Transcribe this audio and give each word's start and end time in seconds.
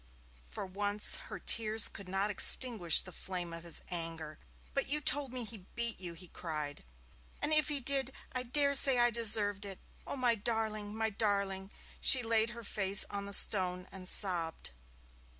For 0.43 0.65
once 0.65 1.15
her 1.29 1.37
tears 1.37 1.87
could 1.87 2.09
not 2.09 2.31
extinguish 2.31 3.01
the 3.01 3.11
flame 3.11 3.53
of 3.53 3.61
his 3.63 3.83
anger. 3.91 4.39
'But 4.73 4.87
you 4.87 4.99
told 4.99 5.31
me 5.31 5.43
he 5.43 5.67
beat 5.75 6.01
you,' 6.01 6.15
he 6.15 6.27
cried. 6.27 6.83
'And 7.39 7.53
if 7.53 7.67
he 7.67 7.79
did, 7.79 8.11
I 8.31 8.41
dare 8.41 8.73
say 8.73 8.97
I 8.97 9.11
deserved 9.11 9.63
it. 9.63 9.77
Oh, 10.07 10.15
my 10.15 10.33
darling, 10.33 10.95
my 10.95 11.11
darling!' 11.11 11.71
She 11.99 12.23
laid 12.23 12.49
her 12.49 12.63
face 12.63 13.05
on 13.11 13.27
the 13.27 13.31
stone 13.33 13.87
and 13.91 14.07
sobbed. 14.09 14.71